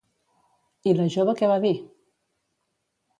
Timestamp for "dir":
1.65-1.73